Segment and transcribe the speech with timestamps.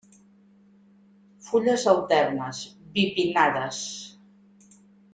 [1.49, 2.65] Fulles alternes,
[2.99, 3.85] bipinnades.